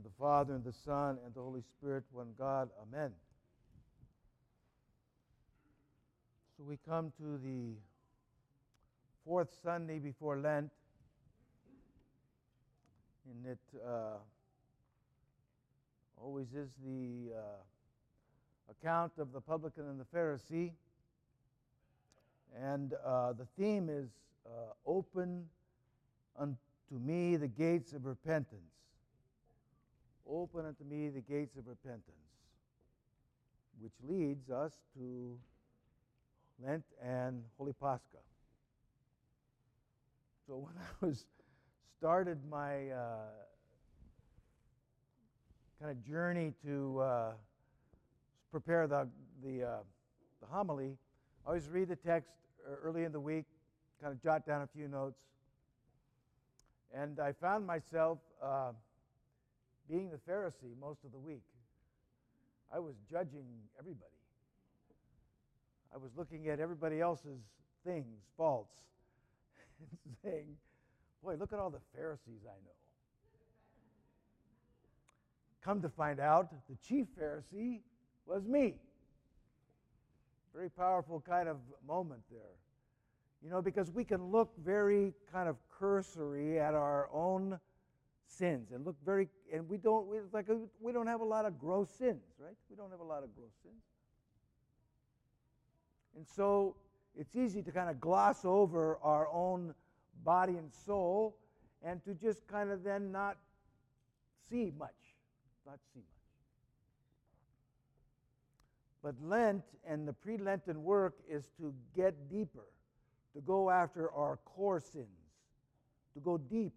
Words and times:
of 0.00 0.04
the 0.04 0.18
Father, 0.18 0.54
and 0.54 0.64
the 0.64 0.72
Son, 0.72 1.18
and 1.26 1.34
the 1.34 1.42
Holy 1.42 1.60
Spirit, 1.60 2.04
one 2.10 2.28
God. 2.38 2.70
Amen. 2.80 3.10
So 6.56 6.64
we 6.66 6.78
come 6.88 7.12
to 7.18 7.38
the 7.44 7.74
fourth 9.26 9.48
Sunday 9.62 9.98
before 9.98 10.38
Lent, 10.38 10.70
and 13.28 13.52
it 13.52 13.58
uh, 13.86 14.16
always 16.16 16.46
is 16.54 16.70
the 16.82 17.34
uh, 17.36 18.70
account 18.70 19.12
of 19.18 19.32
the 19.32 19.40
publican 19.40 19.84
and 19.84 20.00
the 20.00 20.06
Pharisee. 20.16 20.72
And 22.58 22.94
uh, 23.04 23.34
the 23.34 23.46
theme 23.58 23.90
is 23.90 24.08
uh, 24.46 24.72
Open 24.86 25.44
unto 26.38 26.56
me 26.90 27.36
the 27.36 27.48
gates 27.48 27.92
of 27.92 28.06
repentance. 28.06 28.69
Open 30.40 30.64
unto 30.64 30.84
me 30.84 31.10
the 31.10 31.20
gates 31.20 31.58
of 31.58 31.66
repentance, 31.66 32.06
which 33.78 33.92
leads 34.08 34.48
us 34.48 34.72
to 34.96 35.36
Lent 36.64 36.82
and 37.04 37.42
Holy 37.58 37.74
Pascha. 37.74 38.00
So 40.46 40.56
when 40.56 40.72
I 40.78 41.04
was 41.04 41.26
started 41.98 42.38
my 42.50 42.88
uh, 42.88 43.16
kind 45.78 45.90
of 45.90 46.02
journey 46.06 46.54
to 46.64 47.00
uh, 47.00 47.32
prepare 48.50 48.86
the 48.86 49.08
the, 49.44 49.62
uh, 49.62 49.76
the 50.40 50.46
homily, 50.46 50.96
I 51.44 51.48
always 51.48 51.68
read 51.68 51.88
the 51.88 51.96
text 51.96 52.30
early 52.82 53.04
in 53.04 53.12
the 53.12 53.20
week, 53.20 53.44
kind 54.00 54.10
of 54.10 54.22
jot 54.22 54.46
down 54.46 54.62
a 54.62 54.68
few 54.74 54.88
notes, 54.88 55.20
and 56.94 57.20
I 57.20 57.32
found 57.32 57.66
myself 57.66 58.16
uh, 58.42 58.72
being 59.90 60.10
the 60.10 60.18
Pharisee 60.30 60.78
most 60.80 61.04
of 61.04 61.12
the 61.12 61.18
week. 61.18 61.42
I 62.72 62.78
was 62.78 62.94
judging 63.10 63.46
everybody. 63.78 64.06
I 65.92 65.98
was 65.98 66.12
looking 66.16 66.48
at 66.48 66.60
everybody 66.60 67.00
else's 67.00 67.40
things, 67.84 68.22
faults, 68.36 68.76
and 69.80 70.16
saying, 70.22 70.46
Boy, 71.22 71.34
look 71.38 71.52
at 71.52 71.58
all 71.58 71.70
the 71.70 71.80
Pharisees 71.94 72.42
I 72.44 72.56
know. 72.64 72.70
Come 75.62 75.82
to 75.82 75.88
find 75.88 76.20
out, 76.20 76.50
the 76.68 76.76
chief 76.76 77.06
Pharisee 77.20 77.80
was 78.26 78.46
me. 78.46 78.76
Very 80.54 80.70
powerful 80.70 81.20
kind 81.20 81.48
of 81.48 81.58
moment 81.86 82.22
there. 82.30 82.56
You 83.42 83.50
know, 83.50 83.60
because 83.60 83.90
we 83.90 84.04
can 84.04 84.30
look 84.30 84.52
very 84.64 85.12
kind 85.32 85.48
of 85.48 85.56
cursory 85.78 86.58
at 86.58 86.74
our 86.74 87.08
own 87.12 87.58
sins 88.30 88.70
and 88.72 88.84
look 88.84 88.96
very, 89.04 89.28
and 89.52 89.68
we 89.68 89.76
don't, 89.76 90.06
it's 90.14 90.32
like 90.32 90.48
a, 90.48 90.58
we 90.80 90.92
don't 90.92 91.06
have 91.06 91.20
a 91.20 91.24
lot 91.24 91.44
of 91.44 91.58
gross 91.58 91.90
sins, 91.90 92.22
right? 92.38 92.56
We 92.68 92.76
don't 92.76 92.90
have 92.90 93.00
a 93.00 93.04
lot 93.04 93.22
of 93.22 93.34
gross 93.34 93.52
sins. 93.62 93.82
And 96.16 96.26
so 96.26 96.76
it's 97.16 97.36
easy 97.36 97.62
to 97.62 97.72
kind 97.72 97.90
of 97.90 98.00
gloss 98.00 98.44
over 98.44 98.98
our 99.02 99.28
own 99.32 99.74
body 100.24 100.56
and 100.56 100.72
soul 100.72 101.36
and 101.82 102.02
to 102.04 102.14
just 102.14 102.46
kind 102.46 102.70
of 102.70 102.84
then 102.84 103.10
not 103.10 103.36
see 104.48 104.72
much, 104.78 105.16
not 105.66 105.78
see 105.94 106.00
much. 106.00 106.06
But 109.02 109.14
Lent 109.22 109.64
and 109.86 110.06
the 110.06 110.12
pre 110.12 110.36
Lenten 110.36 110.82
work 110.82 111.14
is 111.28 111.48
to 111.58 111.72
get 111.96 112.28
deeper, 112.28 112.66
to 113.34 113.40
go 113.40 113.70
after 113.70 114.10
our 114.12 114.36
core 114.44 114.80
sins, 114.80 115.06
to 116.14 116.20
go 116.20 116.36
deep 116.36 116.74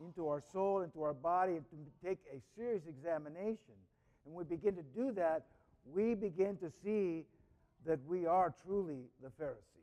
into 0.00 0.28
our 0.28 0.42
soul, 0.52 0.82
into 0.82 1.02
our 1.02 1.14
body, 1.14 1.52
and 1.52 1.64
to 1.70 2.06
take 2.06 2.18
a 2.32 2.40
serious 2.56 2.82
examination. 2.86 3.74
And 4.26 4.34
we 4.34 4.44
begin 4.44 4.74
to 4.76 4.82
do 4.82 5.12
that, 5.12 5.46
we 5.84 6.14
begin 6.14 6.56
to 6.58 6.70
see 6.84 7.24
that 7.84 7.98
we 8.06 8.26
are 8.26 8.54
truly 8.64 9.04
the 9.22 9.28
Pharisee. 9.28 9.82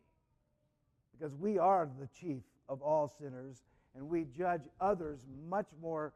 Because 1.17 1.35
we 1.35 1.57
are 1.57 1.89
the 1.99 2.07
chief 2.07 2.43
of 2.69 2.81
all 2.81 3.07
sinners, 3.07 3.63
and 3.95 4.07
we 4.07 4.25
judge 4.37 4.61
others 4.79 5.25
much 5.49 5.67
more 5.81 6.13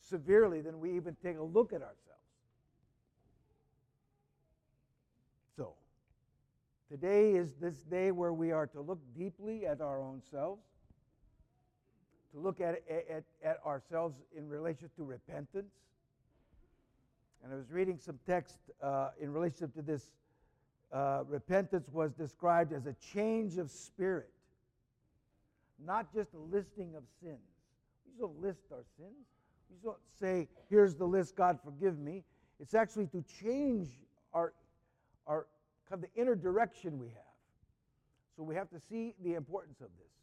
severely 0.00 0.60
than 0.60 0.80
we 0.80 0.94
even 0.96 1.16
take 1.22 1.38
a 1.38 1.42
look 1.42 1.72
at 1.72 1.80
ourselves. 1.80 2.00
So, 5.56 5.74
today 6.90 7.32
is 7.32 7.54
this 7.54 7.76
day 7.84 8.10
where 8.10 8.32
we 8.32 8.52
are 8.52 8.66
to 8.68 8.80
look 8.80 8.98
deeply 9.16 9.66
at 9.66 9.80
our 9.80 10.02
own 10.02 10.20
selves, 10.30 10.62
to 12.34 12.40
look 12.40 12.60
at, 12.60 12.82
at, 12.90 13.24
at 13.44 13.60
ourselves 13.64 14.16
in 14.36 14.48
relation 14.48 14.90
to 14.96 15.04
repentance. 15.04 15.72
And 17.42 17.52
I 17.52 17.56
was 17.56 17.70
reading 17.70 17.98
some 17.98 18.18
text 18.26 18.56
uh, 18.82 19.10
in 19.20 19.32
relation 19.32 19.70
to 19.70 19.82
this. 19.82 20.10
Uh, 20.92 21.22
repentance 21.28 21.88
was 21.92 22.12
described 22.12 22.72
as 22.72 22.86
a 22.86 22.94
change 23.12 23.58
of 23.58 23.70
spirit, 23.70 24.30
not 25.84 26.12
just 26.12 26.34
a 26.34 26.54
listing 26.54 26.94
of 26.96 27.02
sins. 27.22 27.38
We 28.06 28.20
don't 28.20 28.40
list 28.40 28.60
our 28.72 28.84
sins. 28.98 29.26
We 29.70 29.76
don't 29.82 29.98
say, 30.20 30.48
here's 30.70 30.94
the 30.94 31.06
list, 31.06 31.36
God 31.36 31.58
forgive 31.64 31.98
me. 31.98 32.22
It's 32.60 32.74
actually 32.74 33.06
to 33.08 33.24
change 33.42 33.88
our 34.32 34.52
our 35.26 35.46
kind 35.88 36.02
of 36.02 36.10
the 36.10 36.20
inner 36.20 36.34
direction 36.34 36.98
we 36.98 37.08
have. 37.08 37.34
So 38.36 38.42
we 38.42 38.54
have 38.54 38.68
to 38.70 38.80
see 38.90 39.14
the 39.22 39.34
importance 39.34 39.80
of 39.80 39.88
this 39.98 40.14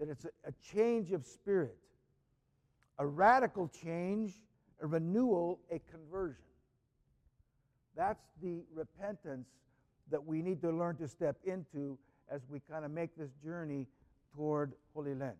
that 0.00 0.08
it's 0.08 0.24
a, 0.24 0.30
a 0.48 0.52
change 0.74 1.12
of 1.12 1.24
spirit, 1.24 1.76
a 2.98 3.06
radical 3.06 3.68
change, 3.68 4.32
a 4.82 4.86
renewal, 4.86 5.60
a 5.70 5.78
conversion. 5.90 6.42
That's 7.94 8.24
the 8.42 8.64
repentance 8.74 9.46
that 10.10 10.24
we 10.24 10.42
need 10.42 10.60
to 10.62 10.70
learn 10.70 10.96
to 10.96 11.06
step 11.06 11.36
into 11.44 11.98
as 12.30 12.40
we 12.50 12.60
kind 12.60 12.84
of 12.84 12.90
make 12.90 13.16
this 13.16 13.30
journey 13.44 13.86
toward 14.34 14.72
Holy 14.94 15.14
Lent. 15.14 15.36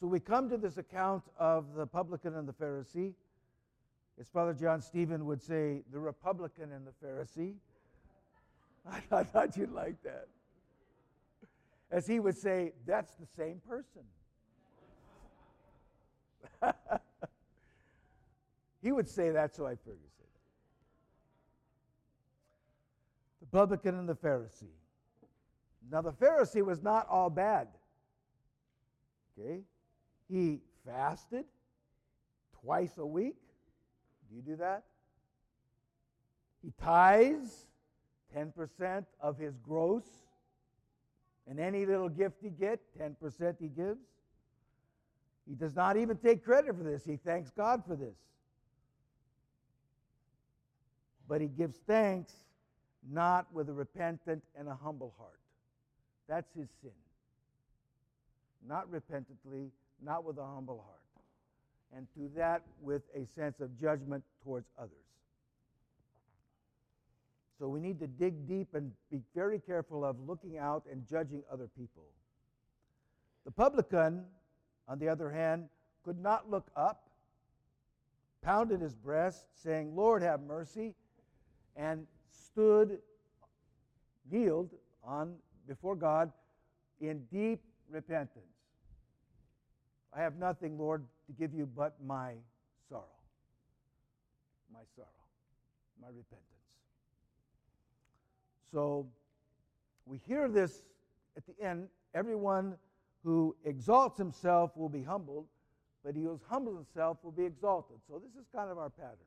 So 0.00 0.06
we 0.06 0.20
come 0.20 0.48
to 0.48 0.56
this 0.56 0.78
account 0.78 1.24
of 1.38 1.74
the 1.74 1.86
publican 1.86 2.36
and 2.36 2.46
the 2.46 2.52
Pharisee 2.52 3.14
as 4.20 4.28
Father 4.28 4.52
John 4.52 4.80
Stephen 4.80 5.26
would 5.26 5.42
say, 5.42 5.82
the 5.92 5.98
Republican 5.98 6.72
and 6.72 6.86
the 6.86 6.92
Pharisee. 7.04 7.54
I 9.12 9.22
thought 9.22 9.56
you'd 9.56 9.72
like 9.72 10.02
that. 10.02 10.28
As 11.90 12.06
he 12.06 12.20
would 12.20 12.36
say, 12.36 12.72
that's 12.86 13.12
the 13.14 13.26
same 13.36 13.60
person. 13.66 14.02
he 18.82 18.92
would 18.92 19.08
say 19.08 19.30
that, 19.30 19.54
so 19.54 19.66
I 19.66 19.76
figured 19.76 19.98
say 20.18 20.24
that. 20.24 20.40
The 23.40 23.46
publican 23.46 23.98
and 23.98 24.08
the 24.08 24.16
Pharisee. 24.16 24.74
Now, 25.90 26.02
the 26.02 26.12
Pharisee 26.12 26.62
was 26.64 26.82
not 26.82 27.08
all 27.08 27.30
bad. 27.30 27.68
Okay? 29.38 29.62
He 30.28 30.60
fasted 30.84 31.46
twice 32.60 32.98
a 32.98 33.06
week. 33.06 33.36
Do 34.28 34.36
you 34.36 34.42
do 34.42 34.56
that? 34.56 34.84
He 36.62 36.72
tithes 36.82 37.66
10% 38.36 39.06
of 39.20 39.38
his 39.38 39.56
gross. 39.58 40.04
And 41.48 41.58
any 41.58 41.86
little 41.86 42.08
gift 42.08 42.36
he 42.42 42.50
gets, 42.50 42.84
10% 43.00 43.56
he 43.60 43.68
gives. 43.68 44.00
He 45.48 45.54
does 45.54 45.74
not 45.74 45.96
even 45.96 46.16
take 46.18 46.44
credit 46.44 46.76
for 46.76 46.82
this. 46.82 47.04
He 47.04 47.16
thanks 47.16 47.50
God 47.50 47.82
for 47.86 47.96
this. 47.96 48.16
But 51.26 51.40
he 51.40 51.48
gives 51.48 51.78
thanks 51.86 52.34
not 53.10 53.46
with 53.52 53.68
a 53.68 53.72
repentant 53.72 54.42
and 54.58 54.68
a 54.68 54.74
humble 54.74 55.14
heart. 55.18 55.40
That's 56.28 56.52
his 56.54 56.68
sin. 56.82 56.90
Not 58.66 58.90
repentantly, 58.90 59.70
not 60.04 60.24
with 60.24 60.36
a 60.36 60.44
humble 60.44 60.84
heart 60.84 60.98
and 61.96 62.06
to 62.14 62.30
that 62.36 62.62
with 62.82 63.02
a 63.14 63.26
sense 63.38 63.60
of 63.60 63.78
judgment 63.80 64.22
towards 64.44 64.66
others. 64.78 65.07
So 67.58 67.68
we 67.68 67.80
need 67.80 67.98
to 68.00 68.06
dig 68.06 68.46
deep 68.46 68.74
and 68.74 68.92
be 69.10 69.20
very 69.34 69.58
careful 69.58 70.04
of 70.04 70.16
looking 70.20 70.58
out 70.58 70.84
and 70.90 71.04
judging 71.08 71.42
other 71.52 71.68
people. 71.76 72.04
The 73.44 73.50
publican, 73.50 74.24
on 74.86 74.98
the 74.98 75.08
other 75.08 75.30
hand, 75.30 75.68
could 76.04 76.20
not 76.20 76.48
look 76.48 76.70
up, 76.76 77.10
pounded 78.42 78.80
his 78.80 78.94
breast, 78.94 79.46
saying, 79.54 79.96
Lord, 79.96 80.22
have 80.22 80.40
mercy, 80.42 80.94
and 81.74 82.06
stood, 82.30 82.98
kneeled 84.30 84.70
on 85.02 85.34
before 85.66 85.96
God 85.96 86.32
in 87.00 87.24
deep 87.32 87.60
repentance. 87.90 88.44
I 90.16 90.20
have 90.20 90.36
nothing, 90.36 90.78
Lord, 90.78 91.04
to 91.26 91.32
give 91.32 91.52
you 91.52 91.66
but 91.66 91.96
my 92.04 92.34
sorrow. 92.88 93.04
My 94.72 94.80
sorrow, 94.94 95.08
my 96.00 96.08
repentance. 96.08 96.57
So 98.72 99.06
we 100.06 100.18
hear 100.18 100.48
this 100.48 100.82
at 101.36 101.44
the 101.46 101.64
end 101.64 101.88
everyone 102.14 102.76
who 103.24 103.54
exalts 103.64 104.18
himself 104.18 104.76
will 104.76 104.88
be 104.88 105.02
humbled, 105.02 105.46
but 106.04 106.14
he 106.14 106.22
who 106.22 106.40
humbles 106.48 106.76
himself 106.76 107.18
will 107.22 107.32
be 107.32 107.44
exalted. 107.44 107.96
So 108.08 108.18
this 108.18 108.40
is 108.40 108.46
kind 108.54 108.70
of 108.70 108.78
our 108.78 108.90
pattern. 108.90 109.18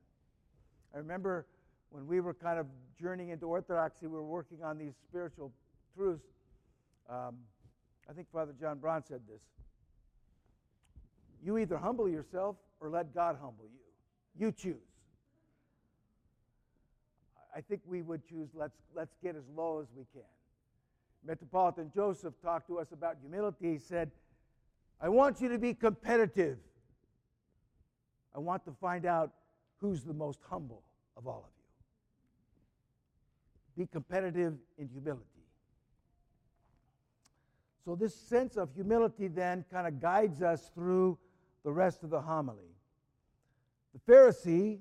I 0.94 0.98
remember 0.98 1.46
when 1.90 2.08
we 2.08 2.20
were 2.20 2.34
kind 2.34 2.60
of 2.60 2.66
journeying 3.00 3.30
into 3.30 3.46
orthodoxy, 3.46 4.08
we 4.08 4.14
were 4.14 4.24
working 4.24 4.64
on 4.64 4.78
these 4.78 4.94
spiritual 5.08 5.52
truths. 5.96 6.26
Um, 7.10 7.38
I 8.10 8.14
think 8.14 8.28
Father 8.32 8.54
John 8.60 8.80
Braun 8.80 9.04
said 9.08 9.22
this. 9.28 9.42
You 11.44 11.58
either 11.58 11.78
humble 11.78 12.08
yourself 12.08 12.56
or 12.80 12.90
let 12.90 13.14
God 13.14 13.38
humble 13.42 13.66
you. 13.66 14.46
You 14.46 14.52
choose. 14.52 14.91
I 17.56 17.62
think 17.62 17.82
we 17.86 18.02
would 18.02 18.26
choose 18.28 18.50
let's, 18.54 18.78
let's 18.96 19.16
get 19.24 19.36
as 19.36 19.44
low 19.56 19.82
as 19.82 19.88
we 19.96 20.06
can. 20.14 20.22
Metropolitan 21.26 21.92
Joseph 21.94 22.34
talked 22.42 22.68
to 22.68 22.80
us 22.80 22.92
about 22.92 23.18
humility. 23.22 23.74
He 23.74 23.78
said, 23.78 24.12
I 25.00 25.10
want 25.10 25.42
you 25.42 25.50
to 25.50 25.58
be 25.60 25.74
competitive. 25.74 26.58
I 28.36 28.40
want 28.40 28.64
to 28.66 28.72
find 28.72 29.06
out 29.06 29.32
who's 29.78 30.04
the 30.04 30.14
most 30.14 30.40
humble 30.50 30.84
of 31.18 31.28
all 31.28 31.46
of 31.46 31.52
you. 33.78 33.84
Be 33.84 33.88
competitive 33.88 34.54
in 34.78 34.88
humility. 34.88 35.26
So, 37.84 37.96
this 37.96 38.16
sense 38.16 38.58
of 38.58 38.70
humility 38.76 39.28
then 39.28 39.66
kind 39.72 39.88
of 39.88 40.00
guides 40.00 40.42
us 40.44 40.70
through 40.74 41.18
the 41.64 41.72
rest 41.72 42.04
of 42.04 42.12
the 42.12 42.22
homily. 42.22 42.76
The 43.94 44.12
Pharisee, 44.12 44.80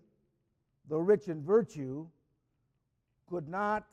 though 0.88 0.98
rich 0.98 1.28
in 1.28 1.42
virtue, 1.42 2.06
could 3.30 3.48
not 3.48 3.84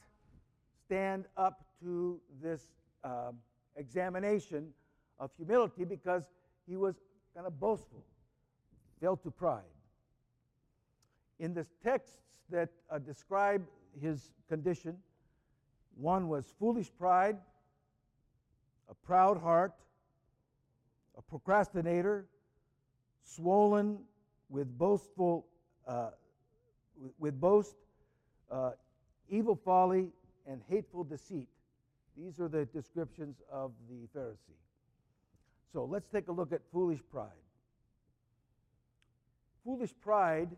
stand 0.85 1.25
up 1.37 1.63
to 1.81 2.19
this 2.41 2.61
uh, 3.03 3.31
examination 3.75 4.73
of 5.19 5.29
humility 5.37 5.85
because 5.85 6.23
he 6.67 6.75
was 6.75 6.95
kind 7.35 7.45
of 7.45 7.59
boastful, 7.59 8.03
fell 8.99 9.15
to 9.17 9.29
pride. 9.29 9.61
In 11.39 11.53
the 11.53 11.65
texts 11.83 12.17
that 12.49 12.69
uh, 12.89 12.97
describe 12.97 13.63
his 14.01 14.31
condition, 14.49 14.97
one 15.95 16.27
was 16.27 16.45
foolish 16.59 16.89
pride, 16.97 17.37
a 18.89 18.95
proud 18.95 19.39
heart, 19.39 19.73
a 21.17 21.21
procrastinator, 21.21 22.25
swollen 23.23 23.99
with 24.49 24.77
boastful, 24.77 25.45
uh, 25.87 26.09
with 27.19 27.39
boast, 27.39 27.75
uh, 28.49 28.71
evil 29.29 29.59
folly, 29.63 30.09
and 30.47 30.61
hateful 30.69 31.03
deceit. 31.03 31.47
These 32.17 32.39
are 32.39 32.47
the 32.47 32.65
descriptions 32.65 33.41
of 33.51 33.71
the 33.89 34.07
Pharisee. 34.17 34.57
So 35.73 35.85
let's 35.85 36.07
take 36.07 36.29
a 36.29 36.31
look 36.31 36.51
at 36.51 36.61
foolish 36.71 36.99
pride. 37.11 37.29
Foolish 39.63 39.91
pride 40.01 40.49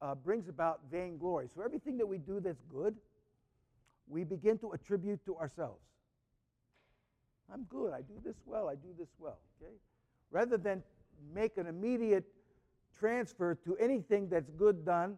uh, 0.00 0.14
brings 0.14 0.48
about 0.48 0.80
vainglory. 0.90 1.48
So 1.54 1.62
everything 1.62 1.98
that 1.98 2.06
we 2.06 2.18
do 2.18 2.40
that's 2.40 2.62
good, 2.72 2.96
we 4.08 4.24
begin 4.24 4.58
to 4.58 4.72
attribute 4.72 5.24
to 5.26 5.36
ourselves. 5.36 5.84
I'm 7.52 7.64
good. 7.64 7.92
I 7.92 8.00
do 8.00 8.14
this 8.24 8.36
well. 8.46 8.68
I 8.68 8.74
do 8.74 8.88
this 8.98 9.08
well. 9.18 9.38
Okay? 9.62 9.74
Rather 10.30 10.56
than 10.56 10.82
make 11.34 11.58
an 11.58 11.66
immediate 11.66 12.24
transfer 12.98 13.54
to 13.54 13.76
anything 13.76 14.28
that's 14.28 14.50
good 14.50 14.84
done, 14.84 15.16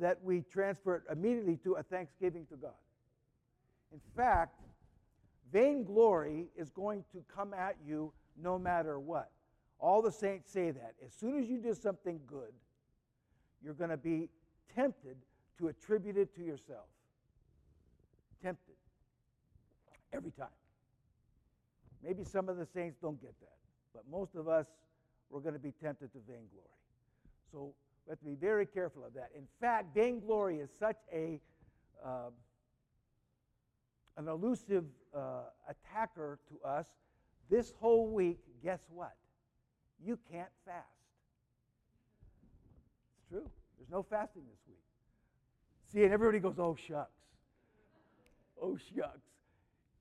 that 0.00 0.22
we 0.22 0.42
transfer 0.42 0.96
it 0.96 1.02
immediately 1.10 1.56
to 1.64 1.74
a 1.74 1.82
thanksgiving 1.82 2.46
to 2.46 2.56
God. 2.56 2.70
In 3.92 4.00
fact, 4.16 4.60
vainglory 5.52 6.48
is 6.56 6.70
going 6.70 7.04
to 7.12 7.22
come 7.34 7.54
at 7.54 7.76
you 7.86 8.12
no 8.40 8.58
matter 8.58 8.98
what. 9.00 9.30
All 9.80 10.02
the 10.02 10.12
saints 10.12 10.50
say 10.50 10.70
that. 10.70 10.94
As 11.04 11.12
soon 11.12 11.38
as 11.40 11.48
you 11.48 11.58
do 11.58 11.74
something 11.74 12.20
good, 12.26 12.52
you're 13.62 13.74
going 13.74 13.90
to 13.90 13.96
be 13.96 14.28
tempted 14.74 15.16
to 15.58 15.68
attribute 15.68 16.16
it 16.16 16.34
to 16.36 16.42
yourself. 16.42 16.86
Tempted. 18.42 18.74
Every 20.12 20.30
time. 20.32 20.48
Maybe 22.02 22.24
some 22.24 22.48
of 22.48 22.56
the 22.56 22.66
saints 22.66 22.96
don't 23.00 23.20
get 23.20 23.34
that, 23.40 23.56
but 23.92 24.04
most 24.10 24.36
of 24.36 24.48
us, 24.48 24.66
we're 25.30 25.40
going 25.40 25.54
to 25.54 25.60
be 25.60 25.72
tempted 25.82 26.12
to 26.12 26.18
vainglory. 26.26 26.64
So 27.50 27.74
we 28.08 28.12
have 28.12 28.20
to 28.20 28.24
be 28.24 28.36
very 28.36 28.64
careful 28.64 29.04
of 29.04 29.12
that. 29.12 29.28
In 29.36 29.46
fact, 29.60 29.94
vainglory 29.94 30.60
is 30.60 30.70
such 30.78 30.96
a 31.12 31.38
uh, 32.02 32.30
an 34.16 34.28
elusive 34.28 34.84
uh, 35.14 35.42
attacker 35.68 36.38
to 36.48 36.66
us. 36.66 36.86
This 37.50 37.74
whole 37.78 38.08
week, 38.08 38.38
guess 38.64 38.80
what? 38.88 39.14
You 40.02 40.18
can't 40.32 40.48
fast. 40.64 40.86
It's 43.12 43.28
true. 43.28 43.50
There's 43.78 43.90
no 43.90 44.02
fasting 44.02 44.42
this 44.50 44.60
week. 44.66 44.78
See, 45.92 46.02
and 46.02 46.12
everybody 46.12 46.38
goes, 46.38 46.58
oh, 46.58 46.76
shucks. 46.76 47.10
Oh, 48.60 48.76
shucks. 48.76 49.20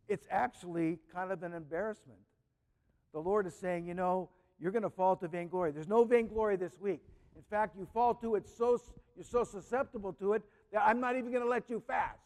It's 0.07 0.27
actually 0.31 0.99
kind 1.13 1.31
of 1.31 1.43
an 1.43 1.53
embarrassment. 1.53 2.19
The 3.11 3.19
Lord 3.19 3.45
is 3.47 3.55
saying, 3.55 3.85
you 3.85 3.93
know, 3.93 4.29
you're 4.59 4.71
going 4.71 4.83
to 4.83 4.89
fall 4.89 5.17
to 5.17 5.27
vainglory. 5.27 5.71
There's 5.71 5.89
no 5.89 6.05
vainglory 6.05 6.55
this 6.55 6.79
week. 6.79 7.01
In 7.37 7.43
fact, 7.51 7.77
you 7.77 7.87
fall 7.93 8.15
to 8.15 8.35
it 8.35 8.49
so 8.49 8.81
you're 9.15 9.23
so 9.23 9.43
susceptible 9.43 10.11
to 10.13 10.33
it 10.33 10.43
that 10.73 10.81
I'm 10.81 10.99
not 10.99 11.15
even 11.15 11.31
going 11.31 11.43
to 11.43 11.49
let 11.49 11.69
you 11.69 11.81
fast. 11.85 12.19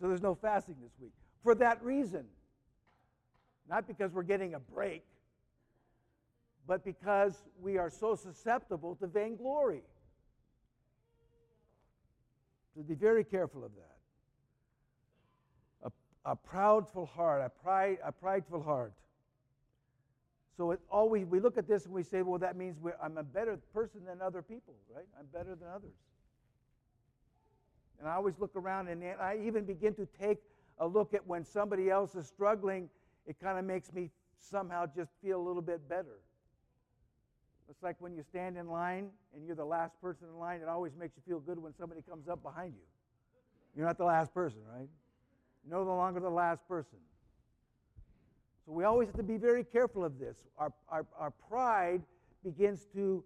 So 0.00 0.08
there's 0.08 0.22
no 0.22 0.34
fasting 0.34 0.76
this 0.82 0.92
week. 1.00 1.12
For 1.44 1.54
that 1.56 1.82
reason. 1.84 2.24
Not 3.68 3.86
because 3.86 4.12
we're 4.12 4.24
getting 4.24 4.54
a 4.54 4.58
break, 4.58 5.04
but 6.66 6.84
because 6.84 7.34
we 7.62 7.78
are 7.78 7.90
so 7.90 8.14
susceptible 8.14 8.96
to 8.96 9.06
vainglory. 9.06 9.82
So 12.74 12.82
be 12.82 12.94
very 12.94 13.22
careful 13.22 13.64
of 13.64 13.70
that. 15.82 15.92
A, 16.24 16.32
a 16.32 16.36
proudful 16.36 17.08
heart, 17.08 17.42
a, 17.44 17.50
pride, 17.62 17.98
a 18.04 18.10
prideful 18.10 18.62
heart. 18.62 18.92
So 20.56 20.76
always 20.90 21.26
we 21.26 21.40
look 21.40 21.56
at 21.56 21.66
this 21.66 21.86
and 21.86 21.94
we 21.94 22.02
say, 22.02 22.22
well, 22.22 22.38
that 22.38 22.56
means 22.56 22.76
I'm 23.02 23.16
a 23.16 23.22
better 23.22 23.58
person 23.72 24.04
than 24.04 24.20
other 24.20 24.42
people, 24.42 24.74
right? 24.94 25.06
I'm 25.18 25.26
better 25.26 25.54
than 25.54 25.68
others. 25.74 25.94
And 27.98 28.08
I 28.08 28.14
always 28.14 28.38
look 28.38 28.54
around 28.56 28.88
and 28.88 29.02
I 29.04 29.38
even 29.46 29.64
begin 29.64 29.94
to 29.94 30.06
take 30.20 30.38
a 30.78 30.86
look 30.86 31.14
at 31.14 31.26
when 31.26 31.44
somebody 31.44 31.88
else 31.88 32.14
is 32.14 32.26
struggling, 32.26 32.90
it 33.26 33.36
kind 33.40 33.58
of 33.58 33.64
makes 33.64 33.92
me 33.92 34.10
somehow 34.38 34.86
just 34.94 35.10
feel 35.22 35.40
a 35.40 35.44
little 35.44 35.62
bit 35.62 35.88
better. 35.88 36.18
It's 37.70 37.82
like 37.82 37.96
when 38.00 38.14
you 38.14 38.22
stand 38.22 38.58
in 38.58 38.68
line 38.68 39.08
and 39.34 39.46
you're 39.46 39.56
the 39.56 39.64
last 39.64 39.98
person 40.02 40.26
in 40.28 40.38
line, 40.38 40.60
it 40.60 40.68
always 40.68 40.92
makes 40.98 41.16
you 41.16 41.22
feel 41.26 41.40
good 41.40 41.58
when 41.58 41.72
somebody 41.74 42.02
comes 42.02 42.28
up 42.28 42.42
behind 42.42 42.74
you. 42.74 42.84
You're 43.74 43.86
not 43.86 43.96
the 43.96 44.04
last 44.04 44.34
person, 44.34 44.60
right? 44.70 44.88
No 45.66 45.82
longer 45.84 46.20
the 46.20 46.28
last 46.28 46.66
person. 46.68 46.98
So 48.64 48.72
we 48.72 48.84
always 48.84 49.08
have 49.08 49.16
to 49.16 49.22
be 49.22 49.36
very 49.36 49.64
careful 49.64 50.04
of 50.04 50.18
this. 50.18 50.36
Our, 50.58 50.72
our, 50.88 51.06
our 51.18 51.30
pride 51.48 52.02
begins 52.44 52.86
to 52.94 53.24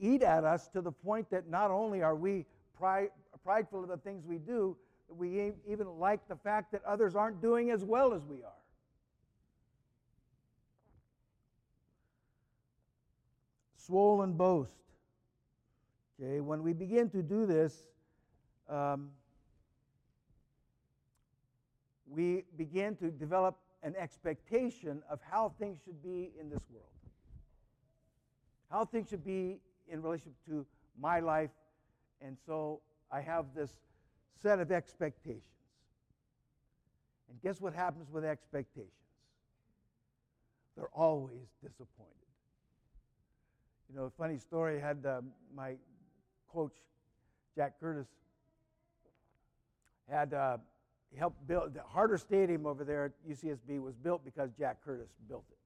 eat 0.00 0.22
at 0.22 0.44
us 0.44 0.68
to 0.68 0.80
the 0.80 0.92
point 0.92 1.30
that 1.30 1.48
not 1.48 1.70
only 1.70 2.02
are 2.02 2.16
we 2.16 2.44
pride, 2.76 3.10
prideful 3.44 3.82
of 3.82 3.88
the 3.88 3.96
things 3.96 4.24
we 4.26 4.38
do, 4.38 4.76
we 5.08 5.52
even 5.68 5.86
like 5.98 6.26
the 6.28 6.36
fact 6.36 6.72
that 6.72 6.84
others 6.84 7.14
aren't 7.16 7.40
doing 7.40 7.70
as 7.70 7.84
well 7.84 8.12
as 8.12 8.24
we 8.24 8.42
are. 8.42 8.52
Swollen 13.76 14.34
boast. 14.34 14.72
Okay, 16.20 16.40
when 16.40 16.62
we 16.62 16.72
begin 16.72 17.08
to 17.10 17.22
do 17.22 17.46
this, 17.46 17.84
um, 18.68 19.10
we 22.06 22.44
begin 22.56 22.96
to 22.96 23.10
develop 23.10 23.56
an 23.82 23.94
expectation 23.96 25.02
of 25.10 25.20
how 25.22 25.52
things 25.58 25.78
should 25.84 26.02
be 26.02 26.32
in 26.38 26.50
this 26.50 26.64
world. 26.70 26.86
How 28.70 28.84
things 28.84 29.08
should 29.08 29.24
be 29.24 29.60
in 29.90 30.02
relation 30.02 30.32
to 30.46 30.66
my 31.00 31.20
life. 31.20 31.50
And 32.20 32.36
so 32.46 32.80
I 33.10 33.20
have 33.20 33.46
this 33.54 33.74
set 34.42 34.58
of 34.58 34.70
expectations. 34.72 35.42
And 37.30 37.40
guess 37.42 37.60
what 37.60 37.74
happens 37.74 38.10
with 38.10 38.24
expectations? 38.24 38.92
They're 40.76 40.88
always 40.92 41.48
disappointed. 41.62 42.14
You 43.88 43.96
know, 43.96 44.04
a 44.04 44.10
funny 44.10 44.38
story 44.38 44.82
I 44.82 44.86
had 44.86 45.06
uh, 45.06 45.20
my 45.54 45.74
coach, 46.52 46.74
Jack 47.56 47.80
Curtis, 47.80 48.06
had 50.08 50.34
uh, 50.34 50.58
helped 51.16 51.46
build 51.46 51.74
the 51.74 51.82
Harder 51.82 52.18
Stadium 52.18 52.66
over 52.66 52.84
there 52.84 53.06
at 53.06 53.12
UCSB 53.28 53.80
was 53.80 53.94
built 53.96 54.24
because 54.24 54.50
Jack 54.58 54.78
Curtis 54.84 55.08
built 55.28 55.44
it. 55.50 55.58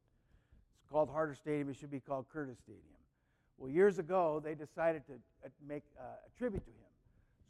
It's 0.80 0.90
called 0.90 1.10
Harder 1.10 1.34
Stadium. 1.34 1.68
It 1.70 1.76
should 1.76 1.90
be 1.90 2.00
called 2.00 2.26
Curtis 2.32 2.58
Stadium. 2.58 2.82
Well, 3.58 3.70
years 3.70 3.98
ago, 3.98 4.40
they 4.44 4.54
decided 4.54 5.06
to 5.06 5.14
uh, 5.44 5.48
make 5.66 5.82
uh, 5.98 6.02
a 6.02 6.38
tribute 6.38 6.64
to 6.64 6.70
him. 6.70 6.92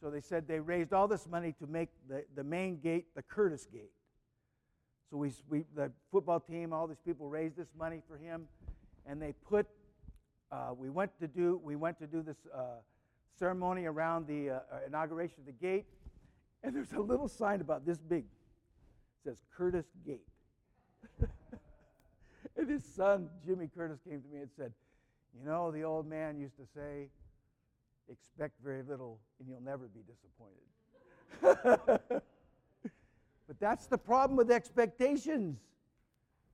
So 0.00 0.10
they 0.10 0.20
said 0.20 0.48
they 0.48 0.58
raised 0.58 0.92
all 0.92 1.06
this 1.06 1.28
money 1.28 1.54
to 1.60 1.66
make 1.66 1.88
the, 2.08 2.24
the 2.34 2.42
main 2.42 2.78
gate 2.80 3.06
the 3.14 3.22
Curtis 3.22 3.66
Gate. 3.72 3.92
So 5.10 5.16
we, 5.16 5.30
we, 5.48 5.64
the 5.76 5.92
football 6.10 6.40
team, 6.40 6.72
all 6.72 6.86
these 6.86 7.00
people 7.04 7.28
raised 7.28 7.56
this 7.56 7.68
money 7.78 8.00
for 8.08 8.16
him, 8.16 8.48
and 9.06 9.20
they 9.20 9.32
put. 9.48 9.66
Uh, 10.50 10.74
we 10.76 10.90
went 10.90 11.10
to 11.20 11.28
do 11.28 11.60
we 11.62 11.76
went 11.76 11.98
to 11.98 12.06
do 12.06 12.20
this 12.20 12.36
uh, 12.54 12.80
ceremony 13.38 13.84
around 13.84 14.26
the 14.26 14.50
uh, 14.50 14.58
inauguration 14.86 15.36
of 15.40 15.46
the 15.46 15.52
gate, 15.52 15.86
and 16.62 16.74
there's 16.74 16.92
a 16.92 17.00
little 17.00 17.28
sign 17.28 17.60
about 17.60 17.84
this 17.86 17.98
big. 17.98 18.24
It 18.24 19.30
says 19.30 19.36
Curtis 19.56 19.86
Gate. 20.06 20.26
and 22.56 22.68
his 22.68 22.84
son 22.84 23.28
Jimmy 23.46 23.68
Curtis 23.74 23.98
came 24.08 24.20
to 24.22 24.28
me 24.28 24.40
and 24.40 24.50
said, 24.56 24.72
"You 25.38 25.44
know, 25.44 25.70
the 25.70 25.82
old 25.82 26.06
man 26.06 26.38
used 26.38 26.56
to 26.56 26.66
say." 26.74 27.08
Expect 28.10 28.54
very 28.62 28.82
little, 28.82 29.20
and 29.38 29.48
you'll 29.48 29.62
never 29.62 29.86
be 29.86 30.00
disappointed. 31.40 32.22
But 33.52 33.60
that's 33.60 33.84
the 33.84 33.98
problem 33.98 34.34
with 34.38 34.50
expectations. 34.50 35.58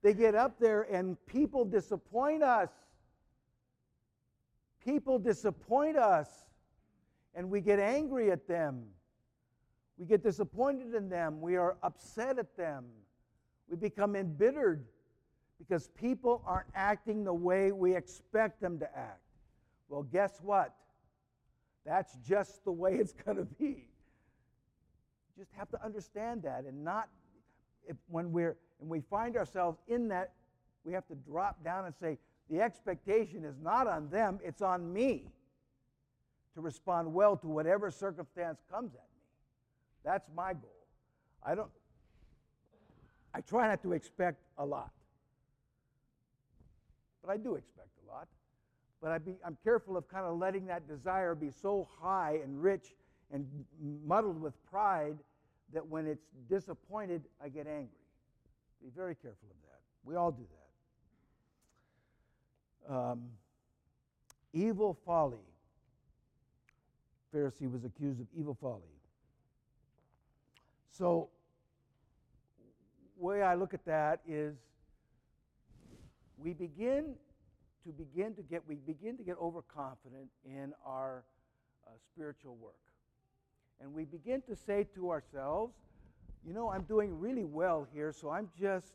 They 0.03 0.15
get 0.15 0.35
up 0.35 0.59
there 0.59 0.83
and 0.83 1.17
people 1.27 1.65
disappoint 1.65 2.43
us. 2.43 2.71
People 4.85 5.21
disappoint 5.21 5.97
us. 5.97 6.29
And 7.37 7.51
we 7.51 7.61
get 7.61 7.79
angry 7.79 8.33
at 8.33 8.49
them. 8.49 8.83
We 9.99 10.07
get 10.07 10.23
disappointed 10.23 10.95
in 10.95 11.09
them. 11.09 11.41
We 11.41 11.57
are 11.57 11.77
upset 11.83 12.39
at 12.39 12.57
them. 12.57 12.85
We 13.69 13.77
become 13.77 14.15
embittered 14.15 14.87
because 15.59 15.89
people 15.89 16.43
aren't 16.47 16.69
acting 16.75 17.25
the 17.25 17.35
way 17.35 17.73
we 17.73 17.97
expect 17.97 18.61
them 18.61 18.79
to 18.79 18.87
act. 18.97 19.21
Well, 19.89 20.05
guess 20.05 20.39
what? 20.41 20.75
That's 21.85 22.17
just 22.27 22.65
the 22.65 22.73
way 22.73 22.95
it's 22.95 23.13
going 23.25 23.39
to 23.39 23.45
be 23.45 23.89
You 25.37 25.45
just 25.45 25.53
have 25.57 25.69
to 25.71 25.85
understand 25.85 26.43
that 26.43 26.65
and 26.65 26.85
not 26.85 27.09
if, 27.87 27.97
when 28.09 28.31
we're 28.31 28.57
and 28.81 28.89
we 28.89 29.01
find 29.01 29.37
ourselves 29.37 29.79
in 29.89 30.09
that 30.09 30.33
we 30.85 30.93
have 30.93 31.07
to 31.09 31.15
drop 31.15 31.65
down 31.65 31.87
and 31.87 31.95
say 32.01 32.19
the 32.51 32.61
expectation 32.61 33.45
is 33.45 33.57
not 33.61 33.87
on 33.87 34.09
them 34.11 34.39
it's 34.45 34.63
on 34.63 34.93
me 34.93 35.25
to 36.55 36.61
respond 36.61 37.13
well 37.13 37.37
to 37.37 37.49
whatever 37.49 37.91
circumstance 37.91 38.61
comes 38.71 38.95
at 38.95 39.01
me 39.01 39.18
that's 40.09 40.29
my 40.35 40.53
goal 40.53 40.87
i 41.45 41.55
don't 41.55 41.71
i 43.35 43.41
try 43.41 43.69
not 43.69 43.83
to 43.83 43.93
expect 43.93 44.39
a 44.59 44.65
lot 44.65 44.91
but 47.23 47.31
i 47.31 47.37
do 47.37 47.55
expect 47.55 47.91
a 48.07 48.11
lot 48.11 48.29
but 49.03 49.11
I 49.11 49.19
i'm 49.47 49.57
careful 49.63 49.97
of 49.97 50.09
kind 50.09 50.25
of 50.25 50.39
letting 50.39 50.67
that 50.67 50.89
desire 50.89 51.35
be 51.35 51.51
so 51.51 51.89
high 52.01 52.41
and 52.43 52.63
rich 52.63 52.95
and 53.33 53.47
muddled 54.05 54.41
with 54.41 54.55
pride 54.71 55.19
that 55.73 55.87
when 55.87 56.07
it's 56.07 56.27
disappointed, 56.49 57.23
I 57.43 57.49
get 57.49 57.67
angry. 57.67 57.89
Be 58.83 58.89
very 58.95 59.15
careful 59.15 59.49
of 59.51 59.57
that. 59.63 59.81
We 60.05 60.17
all 60.17 60.31
do 60.31 60.47
that. 62.89 62.95
Um, 62.95 63.25
evil 64.53 64.97
folly. 65.05 65.37
Pharisee 67.35 67.71
was 67.71 67.85
accused 67.85 68.21
of 68.21 68.27
evil 68.35 68.57
folly. 68.59 68.98
So, 70.91 71.29
way 73.17 73.43
I 73.43 73.55
look 73.55 73.75
at 73.75 73.85
that 73.87 74.21
is 74.27 74.57
we 76.37 76.53
begin 76.53 77.15
to 77.85 77.93
begin 77.93 78.35
to 78.35 78.43
get 78.43 78.63
we 78.69 78.77
begin 78.77 79.17
to 79.17 79.23
get 79.23 79.37
overconfident 79.41 80.29
in 80.45 80.73
our 80.85 81.25
uh, 81.87 81.91
spiritual 82.13 82.57
work 82.57 82.75
and 83.81 83.95
we 83.95 84.05
begin 84.05 84.43
to 84.43 84.57
say 84.57 84.87
to 84.95 85.11
ourselves, 85.11 85.75
you 86.47 86.53
know, 86.53 86.71
I'm 86.71 86.83
doing 86.83 87.19
really 87.19 87.45
well 87.45 87.87
here, 87.93 88.13
so 88.13 88.31
I'm 88.31 88.49
just, 88.61 88.87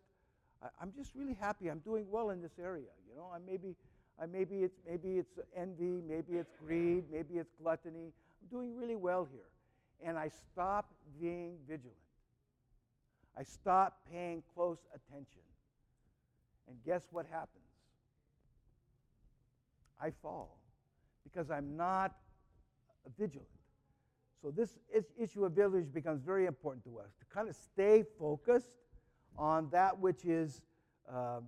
I'm 0.81 0.91
just 0.95 1.11
really 1.15 1.37
happy. 1.39 1.69
I'm 1.69 1.79
doing 1.79 2.05
well 2.09 2.31
in 2.31 2.41
this 2.41 2.59
area. 2.59 2.91
You 3.09 3.15
know, 3.15 3.29
I 3.33 3.37
maybe, 3.45 3.75
I 4.21 4.25
maybe 4.25 4.63
it's 4.63 4.79
maybe 4.87 5.17
it's 5.17 5.39
envy, 5.55 6.01
maybe 6.07 6.33
it's 6.37 6.51
greed, 6.65 7.05
maybe 7.11 7.35
it's 7.35 7.51
gluttony. 7.61 8.11
I'm 8.41 8.47
doing 8.49 8.75
really 8.75 8.95
well 8.95 9.27
here, 9.31 9.47
and 10.01 10.17
I 10.17 10.29
stop 10.29 10.91
being 11.19 11.57
vigilant. 11.67 11.95
I 13.37 13.43
stop 13.43 13.99
paying 14.11 14.43
close 14.53 14.77
attention, 14.93 15.41
and 16.67 16.77
guess 16.85 17.07
what 17.11 17.25
happens? 17.25 17.63
I 20.01 20.11
fall 20.21 20.57
because 21.23 21.49
I'm 21.49 21.75
not 21.75 22.15
vigilant. 23.17 23.47
So 24.41 24.51
this 24.51 24.77
issue 25.17 25.45
of 25.45 25.53
village 25.53 25.93
becomes 25.93 26.21
very 26.21 26.45
important 26.45 26.83
to 26.83 26.99
us 26.99 27.11
to 27.19 27.25
kind 27.33 27.47
of 27.47 27.55
stay 27.55 28.03
focused 28.19 28.71
on 29.37 29.69
that 29.71 29.97
which 29.97 30.25
is 30.25 30.61
uh, 31.11 31.39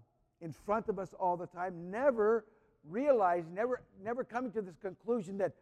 in 0.41 0.53
front 0.53 0.87
of 0.87 0.97
us 0.97 1.13
all 1.19 1.35
the 1.35 1.47
time. 1.47 1.91
Never 1.91 2.45
realize, 2.87 3.43
never, 3.53 3.81
never 4.03 4.23
coming 4.23 4.51
to 4.53 4.61
this 4.61 4.77
conclusion 4.77 5.37
that 5.39 5.53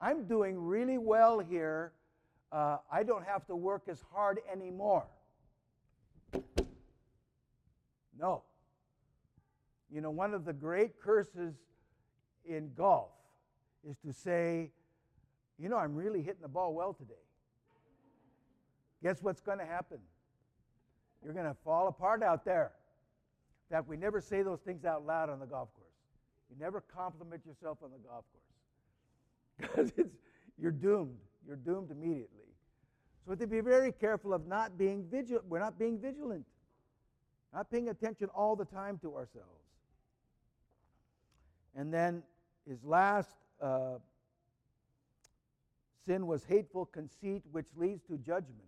I'm 0.00 0.26
doing 0.26 0.58
really 0.58 0.98
well 0.98 1.40
here. 1.40 1.92
Uh, 2.56 2.78
I 2.90 3.02
don't 3.02 3.26
have 3.26 3.46
to 3.48 3.54
work 3.54 3.82
as 3.86 4.02
hard 4.14 4.38
anymore. 4.50 5.04
No. 8.18 8.44
You 9.92 10.00
know, 10.00 10.08
one 10.08 10.32
of 10.32 10.46
the 10.46 10.54
great 10.54 10.98
curses 10.98 11.52
in 12.46 12.70
golf 12.74 13.10
is 13.86 13.98
to 14.06 14.10
say, 14.10 14.70
you 15.58 15.68
know, 15.68 15.76
I'm 15.76 15.94
really 15.94 16.22
hitting 16.22 16.40
the 16.40 16.48
ball 16.48 16.72
well 16.72 16.94
today. 16.94 17.12
Guess 19.02 19.22
what's 19.22 19.42
going 19.42 19.58
to 19.58 19.66
happen? 19.66 19.98
You're 21.22 21.34
going 21.34 21.44
to 21.44 21.56
fall 21.62 21.88
apart 21.88 22.22
out 22.22 22.46
there. 22.46 22.72
In 23.68 23.76
fact, 23.76 23.86
we 23.86 23.98
never 23.98 24.18
say 24.18 24.40
those 24.40 24.60
things 24.60 24.86
out 24.86 25.04
loud 25.04 25.28
on 25.28 25.40
the 25.40 25.46
golf 25.46 25.68
course. 25.74 25.90
You 26.48 26.56
never 26.58 26.80
compliment 26.80 27.42
yourself 27.44 27.76
on 27.84 27.90
the 27.90 28.08
golf 28.08 28.24
course 29.60 29.92
because 29.92 30.08
you're 30.58 30.70
doomed. 30.70 31.18
You're 31.46 31.56
doomed 31.56 31.90
immediately. 31.90 32.45
So 33.26 33.30
we 33.30 33.32
have 33.32 33.40
to 33.40 33.46
be 33.48 33.60
very 33.60 33.90
careful 33.90 34.32
of 34.32 34.46
not 34.46 34.78
being 34.78 35.04
vigilant. 35.10 35.46
We're 35.48 35.58
not 35.58 35.80
being 35.80 35.98
vigilant, 35.98 36.46
not 37.52 37.68
paying 37.68 37.88
attention 37.88 38.28
all 38.32 38.54
the 38.54 38.64
time 38.64 38.98
to 38.98 39.16
ourselves. 39.16 39.64
And 41.74 41.92
then 41.92 42.22
his 42.68 42.84
last 42.84 43.30
uh, 43.60 43.96
Sin 46.06 46.28
was 46.28 46.44
hateful 46.44 46.86
conceit, 46.86 47.42
which 47.50 47.66
leads 47.76 48.04
to 48.04 48.16
judgment. 48.16 48.62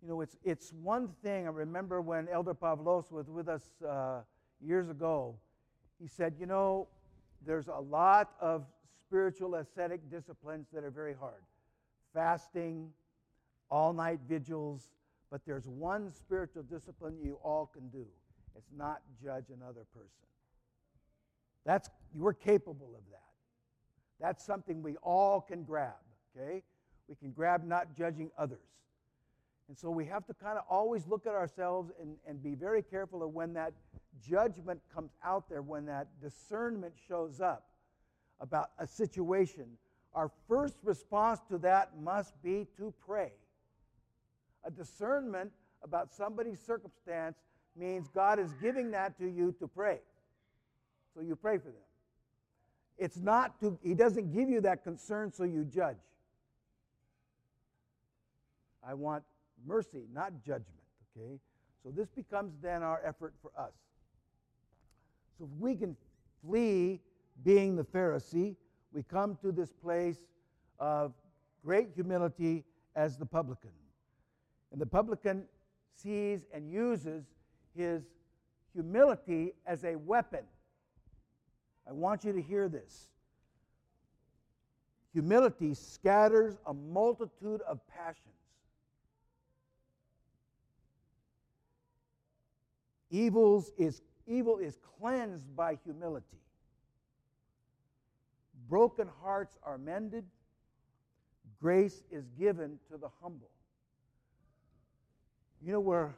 You 0.00 0.08
know, 0.08 0.20
it's, 0.20 0.36
it's 0.44 0.72
one 0.72 1.08
thing. 1.20 1.48
I 1.48 1.50
remember 1.50 2.00
when 2.00 2.28
Elder 2.28 2.54
Pavlos 2.54 3.10
was 3.10 3.28
with 3.28 3.48
us 3.48 3.62
uh, 3.84 4.20
years 4.64 4.88
ago, 4.88 5.34
he 6.00 6.06
said, 6.06 6.34
You 6.38 6.46
know, 6.46 6.86
there's 7.44 7.66
a 7.66 7.80
lot 7.80 8.34
of 8.40 8.66
spiritual 9.04 9.56
ascetic 9.56 10.08
disciplines 10.10 10.68
that 10.72 10.84
are 10.84 10.90
very 10.90 11.14
hard 11.18 11.42
fasting, 12.14 12.90
all 13.70 13.92
night 13.92 14.20
vigils, 14.28 14.90
but 15.30 15.42
there's 15.44 15.68
one 15.68 16.12
spiritual 16.12 16.62
discipline 16.62 17.18
you 17.20 17.38
all 17.42 17.66
can 17.66 17.88
do 17.88 18.06
it's 18.56 18.70
not 18.76 19.00
judge 19.22 19.46
another 19.50 19.84
person. 19.92 20.08
That's, 21.64 21.90
we're 22.14 22.34
capable 22.34 22.94
of 22.96 23.02
that. 23.10 23.20
That's 24.20 24.44
something 24.44 24.82
we 24.82 24.96
all 25.02 25.40
can 25.40 25.64
grab, 25.64 25.94
okay? 26.36 26.62
We 27.08 27.16
can 27.16 27.32
grab 27.32 27.64
not 27.64 27.96
judging 27.96 28.30
others. 28.38 28.58
And 29.68 29.78
so 29.78 29.90
we 29.90 30.04
have 30.06 30.26
to 30.26 30.34
kind 30.34 30.58
of 30.58 30.64
always 30.68 31.06
look 31.06 31.26
at 31.26 31.34
ourselves 31.34 31.90
and, 32.00 32.16
and 32.26 32.42
be 32.42 32.54
very 32.54 32.82
careful 32.82 33.22
of 33.22 33.30
when 33.30 33.54
that 33.54 33.72
judgment 34.20 34.80
comes 34.94 35.12
out 35.24 35.48
there, 35.48 35.62
when 35.62 35.86
that 35.86 36.08
discernment 36.20 36.94
shows 37.08 37.40
up 37.40 37.66
about 38.40 38.70
a 38.78 38.86
situation. 38.86 39.66
Our 40.14 40.30
first 40.48 40.76
response 40.82 41.40
to 41.50 41.58
that 41.58 41.98
must 42.00 42.40
be 42.42 42.66
to 42.76 42.94
pray. 43.04 43.32
A 44.64 44.70
discernment 44.70 45.50
about 45.82 46.12
somebody's 46.12 46.60
circumstance 46.60 47.36
means 47.76 48.08
God 48.08 48.38
is 48.38 48.52
giving 48.62 48.92
that 48.92 49.18
to 49.18 49.26
you 49.28 49.54
to 49.58 49.66
pray. 49.66 50.00
So 51.14 51.20
you 51.20 51.36
pray 51.36 51.58
for 51.58 51.64
them. 51.64 51.74
It's 52.96 53.18
not 53.18 53.58
to, 53.60 53.76
he 53.82 53.94
doesn't 53.94 54.32
give 54.32 54.48
you 54.48 54.60
that 54.62 54.84
concern 54.84 55.32
so 55.32 55.44
you 55.44 55.64
judge. 55.64 55.96
I 58.86 58.94
want 58.94 59.24
mercy, 59.66 60.04
not 60.12 60.32
judgment, 60.44 60.68
okay? 61.16 61.38
So 61.82 61.90
this 61.90 62.08
becomes 62.08 62.52
then 62.62 62.82
our 62.82 63.00
effort 63.04 63.34
for 63.42 63.50
us. 63.58 63.72
So 65.38 65.44
if 65.44 65.60
we 65.60 65.74
can 65.74 65.96
flee 66.46 67.00
being 67.42 67.74
the 67.74 67.84
Pharisee, 67.84 68.54
we 68.94 69.02
come 69.02 69.36
to 69.42 69.52
this 69.52 69.72
place 69.72 70.18
of 70.78 71.12
great 71.64 71.88
humility 71.94 72.64
as 72.96 73.18
the 73.18 73.26
publican. 73.26 73.70
And 74.72 74.80
the 74.80 74.86
publican 74.86 75.44
sees 75.96 76.46
and 76.54 76.70
uses 76.70 77.24
his 77.76 78.04
humility 78.72 79.52
as 79.66 79.84
a 79.84 79.96
weapon 79.96 80.44
I 81.88 81.92
want 81.92 82.24
you 82.24 82.32
to 82.32 82.40
hear 82.40 82.68
this. 82.68 83.08
Humility 85.12 85.74
scatters 85.74 86.56
a 86.66 86.74
multitude 86.74 87.60
of 87.62 87.80
passions. 87.88 88.34
Evils 93.10 93.70
is, 93.78 94.02
evil 94.26 94.58
is 94.58 94.78
cleansed 94.98 95.54
by 95.54 95.78
humility. 95.84 96.40
Broken 98.68 99.08
hearts 99.22 99.58
are 99.62 99.78
mended. 99.78 100.24
Grace 101.60 102.02
is 102.10 102.24
given 102.38 102.78
to 102.90 102.96
the 102.96 103.08
humble. 103.22 103.50
You 105.62 105.72
know 105.72 105.80
where, 105.80 106.14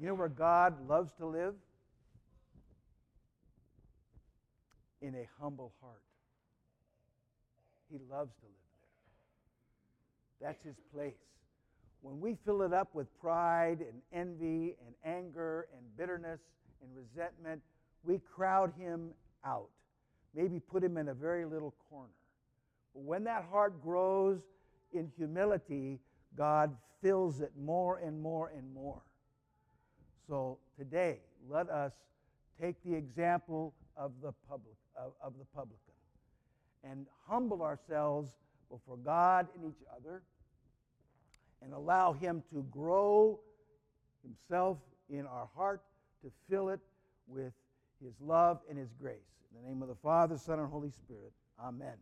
you 0.00 0.06
know 0.06 0.14
where 0.14 0.28
God 0.28 0.88
loves 0.88 1.12
to 1.14 1.26
live? 1.26 1.54
In 5.00 5.14
a 5.14 5.28
humble 5.40 5.72
heart. 5.80 6.02
He 7.90 7.98
loves 8.10 8.32
to 8.34 8.46
live 8.46 8.54
there. 10.40 10.48
That's 10.48 10.62
his 10.64 10.76
place. 10.92 11.14
When 12.02 12.20
we 12.20 12.36
fill 12.44 12.62
it 12.62 12.72
up 12.72 12.94
with 12.94 13.06
pride 13.20 13.80
and 13.80 14.02
envy 14.12 14.76
and 14.86 14.94
anger 15.04 15.66
and 15.76 15.84
bitterness 15.96 16.40
and 16.82 16.90
resentment, 16.94 17.60
we 18.04 18.20
crowd 18.34 18.72
him 18.78 19.10
out. 19.44 19.68
Maybe 20.34 20.60
put 20.60 20.84
him 20.84 20.96
in 20.96 21.08
a 21.08 21.14
very 21.14 21.44
little 21.44 21.74
corner. 21.90 22.12
But 22.94 23.02
when 23.02 23.24
that 23.24 23.44
heart 23.50 23.82
grows 23.82 24.40
in 24.92 25.10
humility, 25.16 26.00
God 26.36 26.76
fills 27.02 27.40
it 27.40 27.52
more 27.58 27.98
and 27.98 28.20
more 28.20 28.52
and 28.56 28.72
more. 28.72 29.02
So 30.26 30.58
today, 30.76 31.20
let 31.48 31.70
us 31.70 31.92
take 32.60 32.76
the 32.84 32.94
example 32.94 33.74
of 33.96 34.12
the 34.22 34.32
public 34.48 34.74
of, 34.96 35.12
of 35.22 35.34
the 35.38 35.44
publican 35.54 35.94
and 36.84 37.06
humble 37.26 37.62
ourselves 37.62 38.30
before 38.70 38.96
God 38.96 39.48
and 39.54 39.64
each 39.64 39.86
other 39.96 40.22
and 41.62 41.72
allow 41.72 42.12
him 42.12 42.42
to 42.52 42.62
grow 42.70 43.40
himself 44.22 44.78
in 45.08 45.26
our 45.26 45.48
heart 45.56 45.82
to 46.22 46.30
fill 46.50 46.68
it 46.68 46.80
with 47.26 47.52
his 48.04 48.14
love 48.20 48.60
and 48.68 48.78
his 48.78 48.92
grace. 49.00 49.16
In 49.50 49.62
the 49.62 49.68
name 49.68 49.82
of 49.82 49.88
the 49.88 49.94
Father, 49.96 50.36
Son, 50.36 50.58
and 50.58 50.68
Holy 50.70 50.90
Spirit. 50.90 51.32
Amen. 51.60 51.96